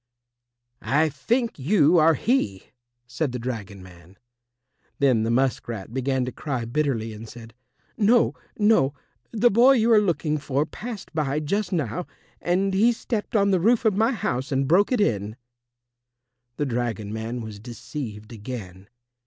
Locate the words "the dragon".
3.33-3.83, 16.57-17.13